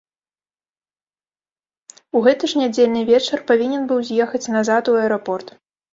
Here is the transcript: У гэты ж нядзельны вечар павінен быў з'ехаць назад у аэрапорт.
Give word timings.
У 2.19 2.23
гэты 2.27 2.49
ж 2.53 2.61
нядзельны 2.61 3.03
вечар 3.11 3.45
павінен 3.53 3.81
быў 3.93 3.99
з'ехаць 4.09 4.45
назад 4.57 4.83
у 4.95 4.97
аэрапорт. 5.03 5.47